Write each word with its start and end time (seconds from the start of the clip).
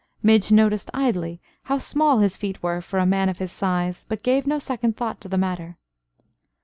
Midge 0.23 0.51
noticed 0.51 0.89
idly 0.95 1.39
how 1.65 1.77
small 1.77 2.17
his 2.17 2.35
feet 2.35 2.63
were 2.63 2.81
for 2.81 2.97
a 2.97 3.05
man 3.05 3.29
of 3.29 3.37
his 3.37 3.51
size, 3.51 4.03
but 4.09 4.23
gave 4.23 4.47
no 4.47 4.57
second 4.57 4.97
thought 4.97 5.21
to 5.21 5.29
the 5.29 5.37
matter. 5.37 5.77